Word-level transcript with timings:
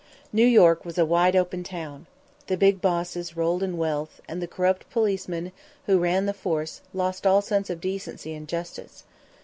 New 0.33 0.47
York 0.47 0.83
was 0.83 0.97
a 0.97 1.05
wide 1.05 1.35
open 1.35 1.63
town. 1.63 2.07
The 2.47 2.57
big 2.57 2.81
bosses 2.81 3.37
rolled 3.37 3.61
in 3.61 3.77
wealth, 3.77 4.19
and 4.27 4.41
the 4.41 4.47
corrupt 4.47 4.89
policemen 4.89 5.51
who 5.85 5.99
ran 5.99 6.25
the 6.25 6.33
force 6.33 6.81
lost 6.91 7.27
all 7.27 7.43
sense 7.43 7.69
of 7.69 7.79
decency 7.79 8.33
and 8.33 8.47
justice. 8.47 9.03